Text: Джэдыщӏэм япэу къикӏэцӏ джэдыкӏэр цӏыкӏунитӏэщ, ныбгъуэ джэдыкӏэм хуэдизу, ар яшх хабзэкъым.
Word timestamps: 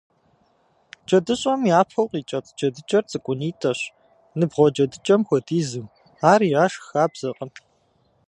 Джэдыщӏэм 1.07 1.61
япэу 1.79 2.09
къикӏэцӏ 2.11 2.53
джэдыкӏэр 2.57 3.03
цӏыкӏунитӏэщ, 3.09 3.79
ныбгъуэ 4.37 4.67
джэдыкӏэм 4.75 5.21
хуэдизу, 5.27 5.91
ар 6.31 6.41
яшх 6.63 6.83
хабзэкъым. 6.89 7.51